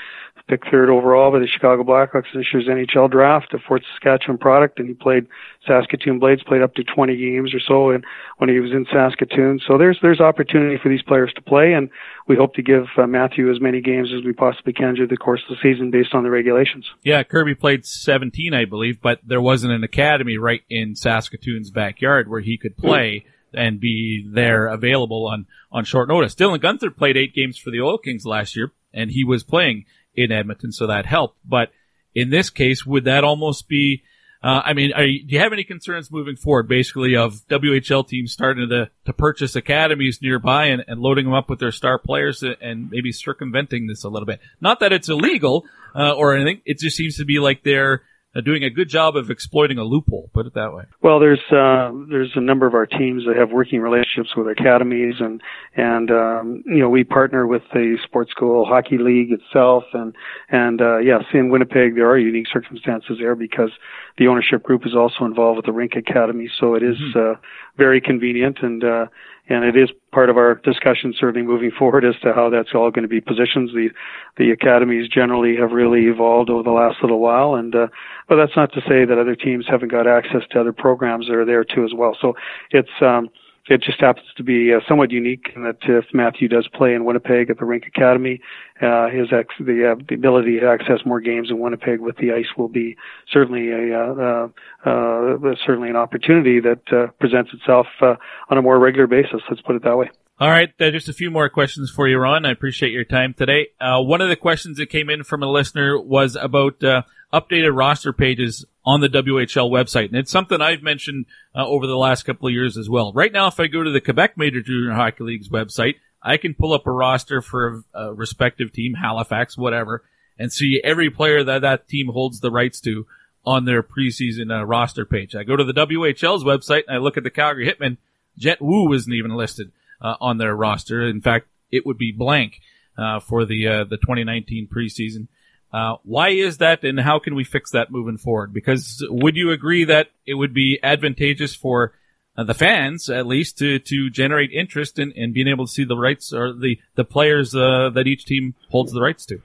[0.51, 4.81] picked third overall by the Chicago Blackhawks this year's NHL draft, a Fort Saskatchewan product,
[4.81, 5.27] and he played
[5.67, 8.05] Saskatoon Blades, played up to 20 games or so, and
[8.39, 9.61] when he was in Saskatoon.
[9.67, 11.89] So there's there's opportunity for these players to play, and
[12.27, 15.17] we hope to give uh, Matthew as many games as we possibly can during the
[15.17, 16.91] course of the season based on the regulations.
[17.05, 22.29] Yeah, Kirby played 17, I believe, but there wasn't an academy right in Saskatoon's backyard
[22.29, 23.25] where he could play.
[23.25, 26.35] Mm and be there available on, on short notice.
[26.35, 29.85] Dylan Guenther played eight games for the Oil Kings last year and he was playing
[30.15, 31.39] in Edmonton, so that helped.
[31.45, 31.71] But
[32.15, 34.03] in this case, would that almost be,
[34.43, 38.33] uh, I mean, you, do you have any concerns moving forward, basically, of WHL teams
[38.33, 42.43] starting to, to purchase academies nearby and, and loading them up with their star players
[42.43, 44.41] and maybe circumventing this a little bit?
[44.61, 46.63] Not that it's illegal, uh, or anything.
[46.65, 48.03] It just seems to be like they're,
[48.35, 50.31] uh, doing a good job of exploiting a loophole.
[50.33, 50.85] Put it that way.
[51.03, 55.15] Well, there's uh, there's a number of our teams that have working relationships with academies,
[55.19, 55.41] and
[55.77, 60.15] and um, you know we partner with the sports school hockey league itself, and
[60.49, 63.71] and uh, yes, in Winnipeg there are unique circumstances there because
[64.19, 67.33] the ownership group is also involved with the rink academy, so it is, mm-hmm.
[67.33, 67.35] uh,
[67.77, 68.85] very convenient and.
[68.85, 69.07] Uh,
[69.51, 72.91] and it is part of our discussion certainly moving forward as to how that's all
[72.91, 73.69] going to be positioned.
[73.71, 73.91] The
[74.39, 77.89] the academies generally have really evolved over the last little while, and uh,
[78.29, 81.35] but that's not to say that other teams haven't got access to other programs that
[81.35, 82.17] are there too as well.
[82.21, 82.35] So
[82.71, 83.29] it's um,
[83.71, 87.05] it just happens to be uh, somewhat unique in that if Matthew does play in
[87.05, 88.41] Winnipeg at the Rink Academy,
[88.83, 92.33] uh, his ex- the uh, the ability to access more games in Winnipeg with the
[92.33, 92.97] ice will be
[93.33, 94.49] certainly a uh,
[94.85, 96.83] uh, uh, certainly an opportunity that
[97.21, 99.41] presents itself on a more regular basis.
[99.49, 100.11] Let's put it that way.
[100.41, 102.47] All right, uh, just a few more questions for you, Ron.
[102.47, 103.69] I appreciate your time today.
[103.79, 107.77] Uh, one of the questions that came in from a listener was about uh, updated
[107.77, 110.07] roster pages on the WHL website.
[110.07, 113.13] And it's something I've mentioned uh, over the last couple of years as well.
[113.13, 116.55] Right now, if I go to the Quebec Major Junior Hockey League's website, I can
[116.55, 120.05] pull up a roster for a, a respective team, Halifax, whatever,
[120.39, 123.07] and see every player that that team holds the rights to
[123.45, 125.35] on their preseason uh, roster page.
[125.35, 127.97] I go to the WHL's website and I look at the Calgary Hitmen.
[128.37, 131.07] Jett Woo isn't even listed uh, on their roster.
[131.07, 132.61] In fact, it would be blank
[132.99, 135.29] uh, for the uh, the 2019 preseason.
[135.73, 138.53] Uh, why is that, and how can we fix that moving forward?
[138.53, 141.93] Because would you agree that it would be advantageous for
[142.37, 145.85] uh, the fans, at least, to to generate interest in, in being able to see
[145.85, 149.41] the rights or the the players uh, that each team holds the rights to?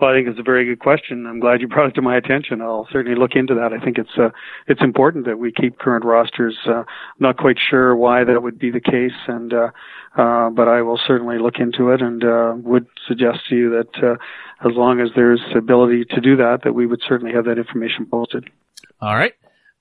[0.00, 1.26] Well, I think it's a very good question.
[1.26, 2.62] I'm glad you brought it to my attention.
[2.62, 3.74] I'll certainly look into that.
[3.74, 4.30] I think it's uh,
[4.66, 6.56] it's important that we keep current rosters.
[6.66, 6.84] Uh,
[7.18, 9.68] not quite sure why that would be the case, and uh,
[10.16, 14.02] uh, but I will certainly look into it and uh, would suggest to you that
[14.02, 14.14] uh,
[14.66, 18.06] as long as there's ability to do that, that we would certainly have that information
[18.10, 18.48] posted.
[19.00, 19.34] All right.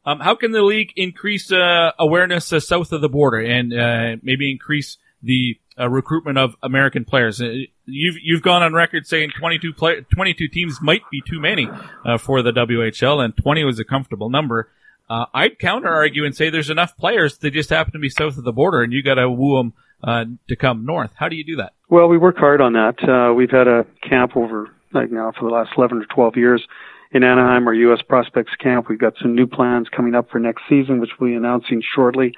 [0.05, 4.17] Um, how can the league increase uh, awareness uh, south of the border and uh,
[4.21, 7.41] maybe increase the uh, recruitment of American players?
[7.89, 11.67] Uh, you've you've gone on record saying 22 play, 22 teams might be too many
[12.05, 14.69] uh, for the WHL, and 20 was a comfortable number.
[15.11, 18.43] I'd counter argue and say there's enough players that just happen to be south of
[18.43, 19.73] the border, and you got to woo them
[20.03, 21.11] uh, to come north.
[21.15, 21.73] How do you do that?
[21.89, 22.95] Well, we work hard on that.
[23.03, 26.67] Uh, we've had a camp over like now for the last 11 or 12 years
[27.11, 28.01] in Anaheim, our U.S.
[28.07, 28.87] prospects camp.
[28.87, 32.33] We've got some new plans coming up for next season, which we'll be announcing shortly.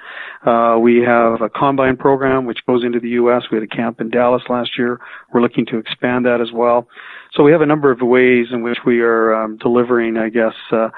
[0.46, 3.42] Uh, we have a combine program which goes into the U.S.
[3.50, 4.98] We had a camp in Dallas last year.
[5.32, 6.88] We're looking to expand that as well.
[7.34, 10.54] So we have a number of ways in which we are um, delivering, I guess,
[10.70, 10.88] uh,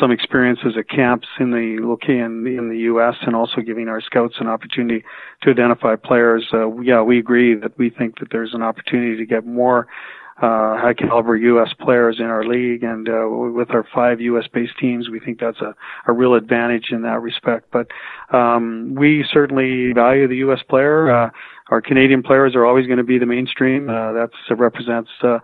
[0.00, 3.14] some experiences at camps in the in, in the U.S.
[3.22, 5.04] and also giving our scouts an opportunity
[5.42, 6.46] to identify players.
[6.52, 9.88] Uh, yeah, we agree that we think that there's an opportunity to get more
[10.42, 11.68] uh, high caliber U.S.
[11.80, 14.44] players in our league, and uh, with our five U.S.
[14.52, 15.74] based teams, we think that's a,
[16.08, 17.70] a real advantage in that respect.
[17.72, 17.86] But
[18.36, 20.60] um, we certainly value the U.S.
[20.68, 21.10] player.
[21.10, 21.30] Uh,
[21.70, 23.88] our Canadian players are always going to be the mainstream.
[23.88, 25.10] Uh, that represents.
[25.22, 25.38] Uh,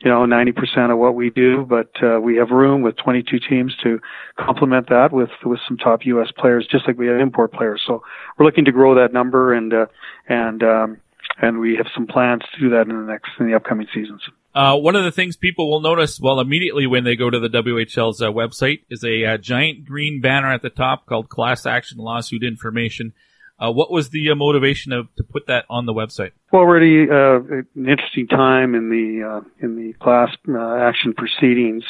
[0.00, 3.74] you know, 90% of what we do, but uh, we have room with 22 teams
[3.82, 3.98] to
[4.38, 6.28] complement that with with some top U.S.
[6.36, 7.82] players, just like we have import players.
[7.86, 8.02] So
[8.36, 9.86] we're looking to grow that number, and uh,
[10.28, 10.96] and um,
[11.40, 14.22] and we have some plans to do that in the next in the upcoming seasons.
[14.54, 17.48] Uh, one of the things people will notice, well, immediately when they go to the
[17.48, 21.98] WHL's uh, website, is a uh, giant green banner at the top called "Class Action
[21.98, 23.12] Lawsuit Information."
[23.58, 26.32] Uh, what was the uh, motivation of to put that on the website?
[26.52, 27.40] Well, uh,
[27.74, 31.84] an interesting time in the in the class action proceedings,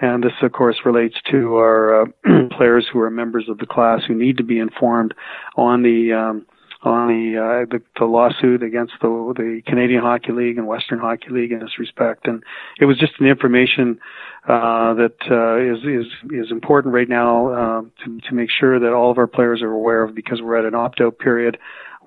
[0.00, 2.06] and this, of course, relates to our
[2.56, 5.14] players who are members of the class who need to be informed
[5.56, 6.46] on the um,
[6.82, 11.30] on the, uh, the the lawsuit against the the Canadian Hockey League and Western Hockey
[11.30, 12.42] League in this respect, and
[12.80, 13.98] it was just an information
[14.46, 18.92] uh, that uh, is is is important right now uh, to to make sure that
[18.92, 21.58] all of our players are aware of because we're at an opt out period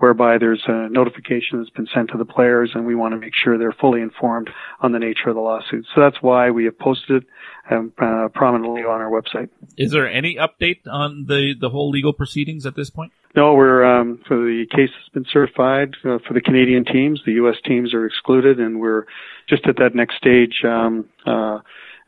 [0.02, 3.34] whereby there's a notification that's been sent to the players, and we want to make
[3.36, 5.86] sure they're fully informed on the nature of the lawsuit.
[5.94, 7.30] So that's why we have posted it
[7.70, 9.50] um, uh, prominently on our website.
[9.78, 13.12] Is there any update on the the whole legal proceedings at this point?
[13.36, 17.22] No, we're um, so the case has been certified uh, for the Canadian teams.
[17.26, 17.56] The U.S.
[17.66, 19.06] teams are excluded, and we're
[19.48, 21.60] just at that next stage um, uh,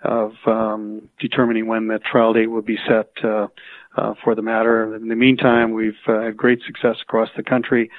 [0.03, 3.47] of um, determining when the trial date will be set uh,
[3.95, 4.95] uh, for the matter.
[4.95, 7.89] In the meantime, we've uh, had great success across the country,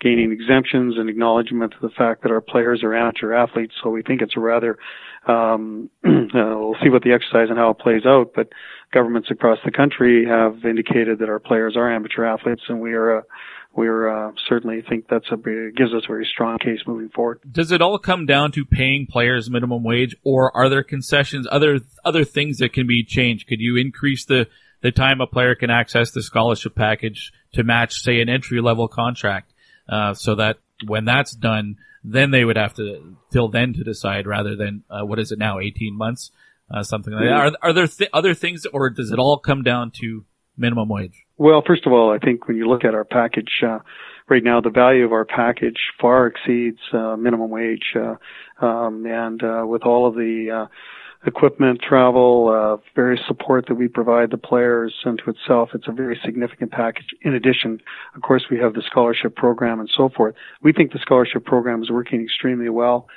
[0.00, 3.74] gaining exemptions and acknowledgement of the fact that our players are amateur athletes.
[3.82, 4.78] So we think it's a rather
[5.26, 8.48] um, uh, we'll see what the exercise and how it plays out, but
[8.92, 13.18] governments across the country have indicated that our players are amateur athletes, and we are.
[13.18, 13.22] Uh,
[13.74, 17.40] we are uh, certainly think that's a gives us a very strong case moving forward.
[17.50, 21.80] Does it all come down to paying players minimum wage, or are there concessions, other
[22.04, 23.48] other things that can be changed?
[23.48, 24.46] Could you increase the
[24.82, 28.88] the time a player can access the scholarship package to match, say, an entry level
[28.88, 29.52] contract,
[29.88, 34.26] uh, so that when that's done, then they would have to till then to decide
[34.26, 36.30] rather than uh, what is it now, eighteen months,
[36.70, 37.32] uh, something like that.
[37.32, 40.24] Are, are there th- other things, or does it all come down to
[40.56, 41.24] minimum wage?
[41.38, 43.78] Well, first of all, I think when you look at our package uh,
[44.28, 48.16] right now, the value of our package far exceeds uh, minimum wage, uh,
[48.64, 50.66] um, and uh, with all of the uh,
[51.24, 56.18] equipment, travel, uh, various support that we provide the players unto itself, it's a very
[56.24, 57.14] significant package.
[57.22, 57.80] In addition,
[58.14, 60.34] of course, we have the scholarship program and so forth.
[60.62, 63.08] We think the scholarship program is working extremely well.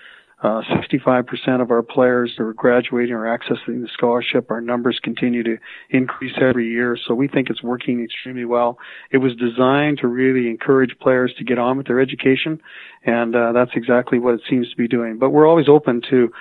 [0.44, 4.52] Uh, 65% of our players that are graduating or accessing the scholarship.
[4.52, 5.58] Our numbers continue to
[5.90, 8.78] increase every year, so we think it's working extremely well.
[9.12, 12.62] It was designed to really encourage players to get on with their education,
[13.06, 15.18] and uh, that's exactly what it seems to be doing.
[15.18, 16.32] But we're always open to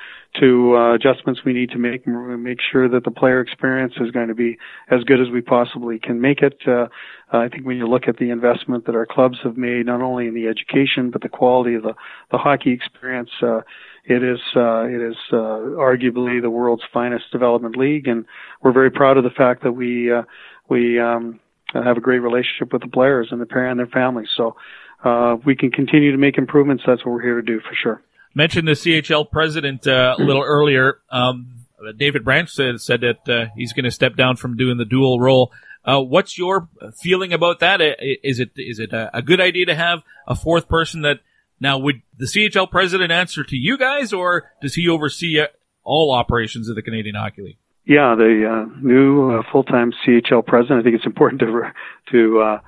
[0.41, 4.29] to uh, adjustments we need to make, make sure that the player experience is going
[4.29, 4.59] to be
[4.91, 6.59] as good as we possibly can make it.
[6.67, 6.89] Uh,
[7.33, 10.27] I think when you look at the investment that our clubs have made, not only
[10.27, 11.95] in the education but the quality of the
[12.31, 13.61] the hockey experience, uh,
[14.05, 18.25] it is uh, it is uh, arguably the world's finest development league, and
[18.63, 20.23] we're very proud of the fact that we uh,
[20.69, 21.41] we um,
[21.73, 24.29] have a great relationship with the players and the parent and their families.
[24.37, 24.57] So
[25.05, 26.83] uh, we can continue to make improvements.
[26.87, 28.03] That's what we're here to do for sure.
[28.35, 30.99] Mentioned the CHL president uh, a little earlier.
[31.11, 31.67] Um,
[31.97, 35.21] David Branch said, said that uh, he's going to step down from doing the dual
[35.21, 35.53] role.
[35.85, 36.69] Uh, what's your
[37.03, 37.81] feeling about that?
[38.01, 41.21] Is it is it a, a, good idea to have a fourth person that
[41.61, 45.47] now would the CHL president answer to you guys, or does he oversee uh,
[45.83, 47.59] all operations of the Canadian Hockey League?
[47.85, 50.81] Yeah, the uh, new uh, full-time CHL president.
[50.81, 51.71] I think it's important to
[52.13, 52.59] to uh,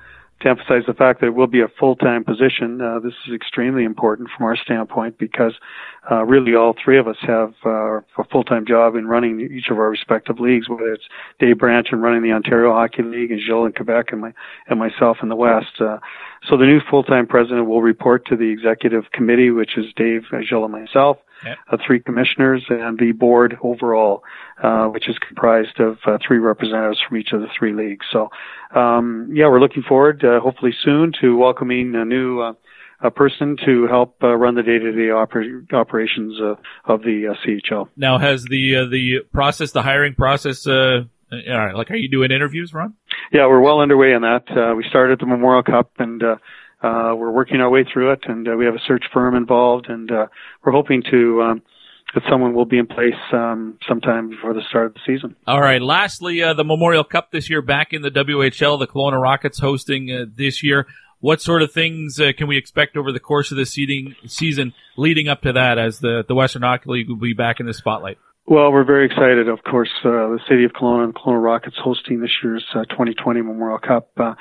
[0.41, 2.79] to emphasize the fact that it will be a full-time position.
[2.79, 5.53] Uh, this is extremely important from our standpoint because
[6.11, 9.77] uh, really all three of us have uh, a full-time job in running each of
[9.77, 11.05] our respective leagues, whether it's
[11.39, 14.33] Dave Branch and running the Ontario Hockey League and Gilles in Quebec and, my,
[14.67, 15.81] and myself in the West.
[16.49, 20.63] So the new full-time president will report to the executive committee, which is Dave, Gilles,
[20.63, 21.57] and myself yep.
[21.71, 24.23] uh, three commissioners, and the board overall,
[24.61, 28.05] uh, which is comprised of uh, three representatives from each of the three leagues.
[28.11, 28.29] So,
[28.75, 32.53] um, yeah, we're looking forward, uh, hopefully soon, to welcoming a new uh,
[32.99, 36.55] a person to help uh, run the day-to-day oper- operations uh,
[36.91, 37.89] of the uh, CHL.
[37.95, 40.65] Now, has the uh, the process, the hiring process,
[41.31, 42.93] uh, like, are you doing interviews, Ron?
[43.31, 44.43] Yeah, we're well underway in that.
[44.49, 46.35] Uh, we started the Memorial Cup, and uh,
[46.81, 50.11] we're working our way through it, and uh, we have a search firm involved, and
[50.11, 50.27] uh,
[50.63, 51.61] we're hoping to um,
[52.13, 55.35] that someone will be in place um, sometime before the start of the season.
[55.45, 55.81] All right.
[55.81, 60.11] Lastly, uh, the Memorial Cup this year back in the WHL, the Kelowna Rockets hosting
[60.11, 60.87] uh, this year.
[61.19, 64.73] What sort of things uh, can we expect over the course of the seeding, season
[64.97, 67.73] leading up to that as the, the Western Hockey League will be back in the
[67.73, 68.19] spotlight?
[68.49, 69.49] Well, we're very excited.
[69.49, 73.41] Of course, uh, the city of Kelowna and Kelowna Rockets hosting this year's uh, 2020
[73.41, 74.09] Memorial Cup.
[74.15, 74.35] Uh,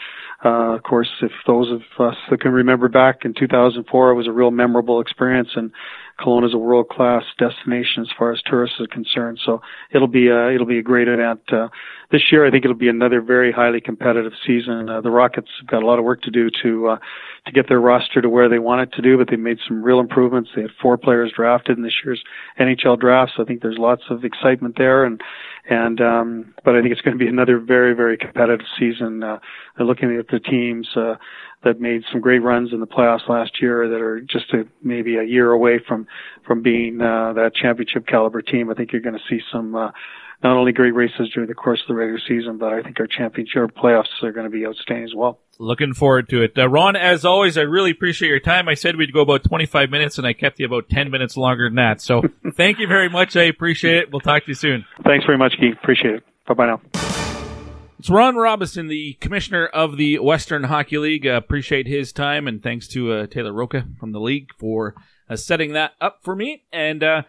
[0.45, 4.29] uh, of course, if those of us that can remember back in 2004, it was
[4.29, 5.73] a real memorable experience, and
[6.21, 9.41] Kelowna is a world-class destination as far as tourists are concerned.
[9.45, 9.61] So
[9.93, 11.41] it'll be a, it'll be a great event.
[11.53, 11.67] Uh,
[12.13, 14.89] this year, I think it'll be another very highly competitive season.
[14.89, 16.99] Uh, the Rockets have got a lot of work to do to uh,
[17.47, 19.83] to get their roster to where they want it to do, but they made some
[19.83, 20.51] real improvements.
[20.55, 22.23] They had four players drafted in this year's
[22.59, 25.05] NHL draft, so I think there's lots of excitement there.
[25.05, 25.21] And
[25.69, 29.23] and um, but I think it's going to be another very very competitive season.
[29.23, 29.39] Uh,
[29.79, 31.15] looking at the teams uh,
[31.63, 35.17] that made some great runs in the playoffs last year that are just a, maybe
[35.17, 36.07] a year away from
[36.45, 39.75] from being uh, that championship caliber team, I think you're going to see some.
[39.75, 39.91] Uh,
[40.43, 43.07] not only great races during the course of the regular season, but I think our
[43.07, 45.39] championship playoffs are going to be outstanding as well.
[45.59, 46.53] Looking forward to it.
[46.57, 48.69] Uh, Ron, as always, I really appreciate your time.
[48.69, 51.69] I said we'd go about 25 minutes and I kept you about 10 minutes longer
[51.69, 52.01] than that.
[52.01, 52.23] So
[52.55, 53.37] thank you very much.
[53.37, 54.13] I appreciate it.
[54.13, 54.85] We'll talk to you soon.
[55.05, 55.75] Thanks very much, Keith.
[55.83, 56.23] Appreciate it.
[56.47, 56.81] Bye bye now.
[57.99, 61.27] It's Ron Robison, the commissioner of the Western Hockey League.
[61.27, 64.95] Uh, appreciate his time, and thanks to uh, Taylor Roca from the league for
[65.31, 66.65] uh, setting that up for me.
[66.71, 67.23] And uh,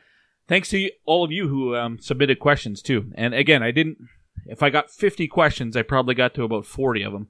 [0.47, 3.11] thanks to all of you who um, submitted questions too.
[3.15, 3.97] And again, I didn't.
[4.45, 7.27] If I got 50 questions, I probably got to about 40 of them,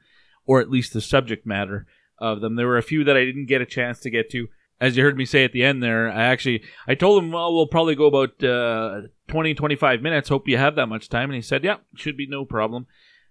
[0.48, 1.86] or at least the subject matter
[2.18, 2.56] of them.
[2.56, 4.48] There were a few that I didn't get a chance to get to.
[4.80, 7.54] As you heard me say at the end there, I actually I told him, well,
[7.54, 10.30] we'll probably go about uh, 20, 25 minutes.
[10.30, 11.30] Hope you have that much time.
[11.30, 12.88] And he said, yeah, should be no problem.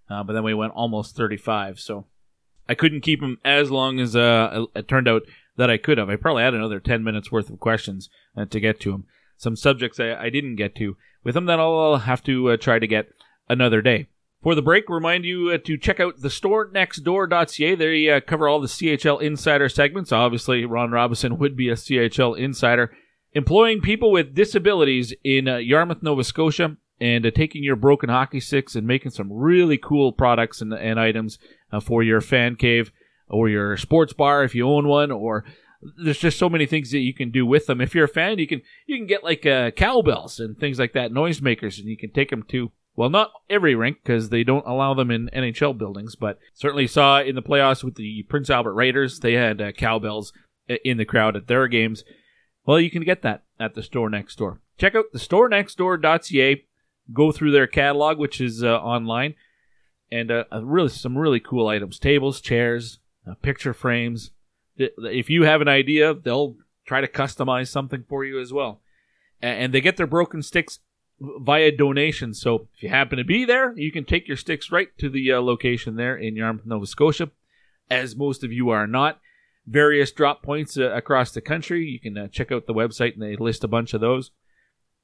[0.08, 1.80] Uh, but then we went almost 35.
[1.80, 2.06] So
[2.68, 5.22] I couldn't keep him as long as uh, it turned out
[5.56, 6.10] that I could have.
[6.10, 9.04] I probably had another 10 minutes worth of questions uh, to get to him.
[9.36, 12.78] Some subjects I, I, didn't get to with him that I'll have to uh, try
[12.78, 13.08] to get
[13.48, 14.08] another day.
[14.42, 17.74] For the break, remind you uh, to check out the storenextdoor.ca.
[17.74, 20.12] They uh, cover all the CHL insider segments.
[20.12, 22.92] Obviously, Ron Robison would be a CHL insider.
[23.32, 28.40] Employing people with disabilities in uh, Yarmouth, Nova Scotia, and uh, taking your broken hockey
[28.40, 31.38] sticks and making some really cool products and, and items
[31.72, 32.92] uh, for your fan cave
[33.28, 35.44] or your sports bar if you own one, or
[36.02, 37.80] there's just so many things that you can do with them.
[37.80, 40.92] If you're a fan, you can you can get like uh, cowbells and things like
[40.94, 44.66] that, noisemakers, and you can take them to well, not every rink because they don't
[44.66, 48.72] allow them in NHL buildings, but certainly saw in the playoffs with the Prince Albert
[48.72, 50.32] Raiders, they had uh, cowbells
[50.66, 52.04] in the crowd at their games.
[52.64, 54.60] Well, you can get that at the store next door.
[54.78, 56.64] Check out the store next storenextdoor.ca.
[57.12, 59.34] Go through their catalog, which is uh, online,
[60.10, 64.32] and uh, really some really cool items: tables, chairs, uh, picture frames.
[64.76, 68.80] If you have an idea, they'll try to customize something for you as well.
[69.40, 70.80] And they get their broken sticks
[71.20, 72.34] via donation.
[72.34, 75.32] So if you happen to be there, you can take your sticks right to the
[75.32, 77.30] uh, location there in Yarmouth, Nova Scotia.
[77.90, 79.20] As most of you are not,
[79.66, 81.86] various drop points uh, across the country.
[81.86, 84.30] You can uh, check out the website and they list a bunch of those.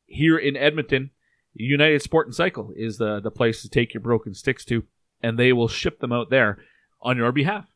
[0.06, 1.10] Here in Edmonton,
[1.54, 4.84] United Sport and Cycle is the, the place to take your broken sticks to,
[5.22, 6.58] and they will ship them out there
[7.00, 7.66] on your behalf.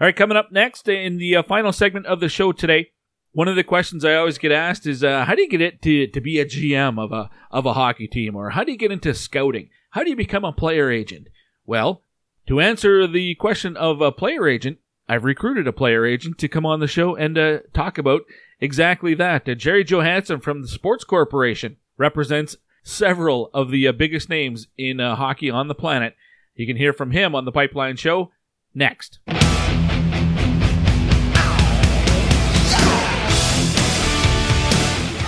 [0.00, 2.90] All right, coming up next in the uh, final segment of the show today,
[3.32, 5.82] one of the questions I always get asked is, uh, how do you get it
[5.82, 8.78] to, to be a GM of a of a hockey team, or how do you
[8.78, 9.70] get into scouting?
[9.90, 11.28] How do you become a player agent?
[11.66, 12.02] Well,
[12.46, 14.78] to answer the question of a player agent,
[15.08, 18.22] I've recruited a player agent to come on the show and uh, talk about
[18.60, 19.48] exactly that.
[19.48, 25.00] Uh, Gerry Johannson from the Sports Corporation represents several of the uh, biggest names in
[25.00, 26.16] uh, hockey on the planet.
[26.54, 28.30] You can hear from him on the Pipeline Show
[28.74, 29.18] next.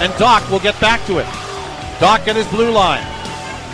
[0.04, 1.24] And Dach will get back to it.
[1.96, 3.00] Dach at his blue line.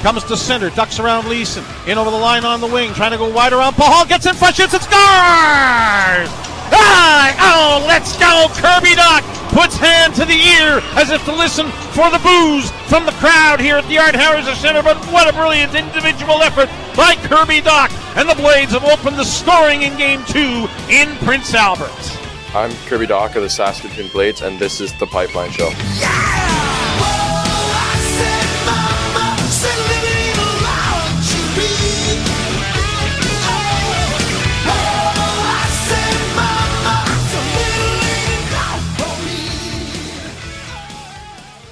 [0.00, 1.64] Comes to center, ducks around Leeson.
[1.88, 3.74] In over the line on the wing, trying to go wide around.
[3.74, 6.30] Paul gets in front, shoots, and scores!
[6.70, 9.26] Ah, oh, let's go, Kirby Dach!
[9.50, 11.66] Puts hand to the ear as if to listen
[11.98, 14.84] for the booze from the crowd here at the Art Hauser Center.
[14.84, 17.90] But what a brilliant individual effort by Kirby Dach!
[18.14, 22.19] And the Blades have opened the scoring in game two in Prince Albert.
[22.52, 25.70] I'm Kirby Dach of the Saskatoon Blades, and this is the Pipeline Show.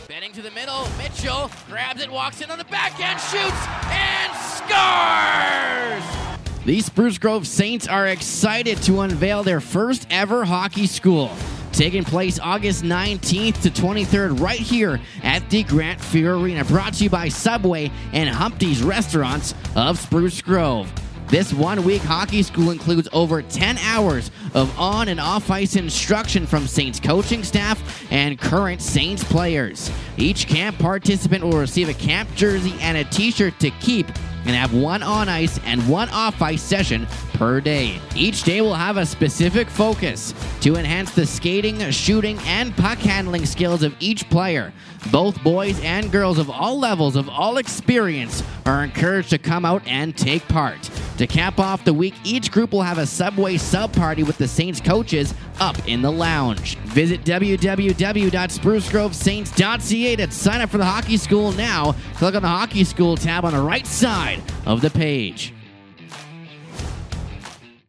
[0.06, 6.27] Bending to the middle, Mitchell grabs it, walks in on the backhand, shoots, and scores!
[6.64, 11.30] The Spruce Grove Saints are excited to unveil their first ever hockey school.
[11.72, 16.64] Taking place August 19th to 23rd, right here at the Grant Fuhr Arena.
[16.64, 20.92] Brought to you by Subway and Humpty's Restaurants of Spruce Grove.
[21.28, 26.46] This one week hockey school includes over 10 hours of on and off ice instruction
[26.46, 29.90] from Saints coaching staff and current Saints players.
[30.16, 34.06] Each camp participant will receive a camp jersey and a t shirt to keep
[34.48, 38.00] and have one on ice and one off ice session per day.
[38.16, 40.32] Each day will have a specific focus
[40.62, 44.72] to enhance the skating, shooting, and puck handling skills of each player.
[45.12, 49.86] Both boys and girls of all levels of all experience are encouraged to come out
[49.86, 50.90] and take part.
[51.18, 54.48] To cap off the week, each group will have a Subway sub party with the
[54.48, 56.76] Saints coaches up in the lounge.
[56.78, 61.94] Visit www.sprucegrovesaints.ca to sign up for the hockey school now.
[62.16, 65.54] Click on the hockey school tab on the right side of the page.